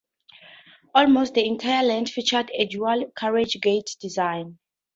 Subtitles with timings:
[0.95, 4.57] Almost the entire length featured a dual-carriageway design.